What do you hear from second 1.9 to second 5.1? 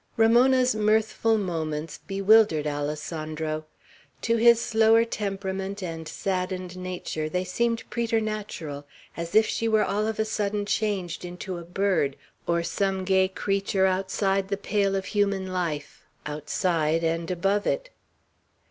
bewildered Alessandro. To his slower